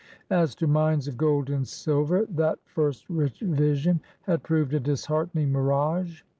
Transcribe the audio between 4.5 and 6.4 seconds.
a disheartening mirage.